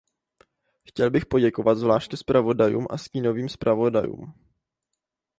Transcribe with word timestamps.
Chtěl 0.83 1.11
bych 1.11 1.25
poděkovat 1.25 1.75
zvláště 1.77 2.17
zpravodajům 2.17 2.87
a 2.89 2.97
stínovým 2.97 3.49
zpravodajům. 3.49 4.33